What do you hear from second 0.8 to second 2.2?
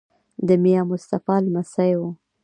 مصطفی لمسی وو.